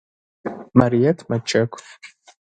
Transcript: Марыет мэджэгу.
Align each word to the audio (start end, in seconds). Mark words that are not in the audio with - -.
Марыет 0.77 1.19
мэджэгу. 1.29 1.79